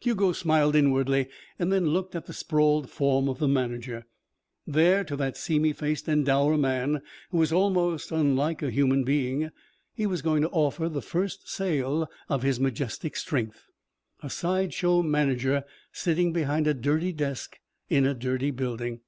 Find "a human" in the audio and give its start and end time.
8.62-9.04